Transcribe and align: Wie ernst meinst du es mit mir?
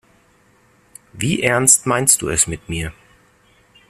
Wie 1.13 1.43
ernst 1.43 1.85
meinst 1.85 2.23
du 2.23 2.29
es 2.29 2.47
mit 2.47 2.67
mir? 2.69 2.91